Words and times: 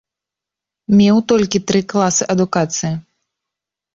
Меў 1.01 1.17
толькі 1.33 1.61
тры 1.71 1.81
класы 1.93 2.23
адукацыі. 2.37 2.93